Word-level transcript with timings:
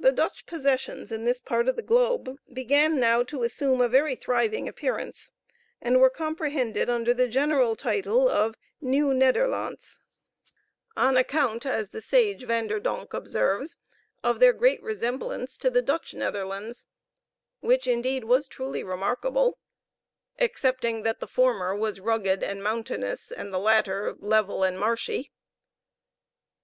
The 0.00 0.10
Dutch 0.10 0.46
possessions 0.46 1.12
in 1.12 1.24
this 1.24 1.40
part 1.40 1.68
of 1.68 1.76
the 1.76 1.80
globe 1.80 2.38
began 2.52 2.98
now 2.98 3.22
to 3.22 3.44
assume 3.44 3.80
a 3.80 3.88
very 3.88 4.16
thriving 4.16 4.66
appearance, 4.66 5.30
and 5.80 6.00
were 6.00 6.10
comprehended 6.10 6.90
under 6.90 7.14
the 7.14 7.28
general 7.28 7.76
title 7.76 8.28
of 8.28 8.56
Nieuw 8.82 9.14
Nederlandts, 9.14 10.00
on 10.96 11.16
account, 11.16 11.64
as 11.64 11.90
the 11.90 12.00
sage 12.00 12.42
Vander 12.46 12.80
Donck 12.80 13.14
observes, 13.14 13.78
of 14.24 14.40
their 14.40 14.52
great 14.52 14.82
resemblance 14.82 15.56
to 15.58 15.70
the 15.70 15.82
Dutch 15.82 16.14
Netherlands, 16.14 16.86
which 17.60 17.86
indeed 17.86 18.24
was 18.24 18.48
truly 18.48 18.82
remarkable, 18.82 19.60
excepting 20.36 21.04
that 21.04 21.20
the 21.20 21.28
former 21.28 21.76
was 21.76 22.00
rugged 22.00 22.42
and 22.42 22.60
mountainous, 22.60 23.30
and 23.30 23.54
the 23.54 23.60
latter 23.60 24.16
level 24.18 24.64
and 24.64 24.76
marshy. 24.80 25.30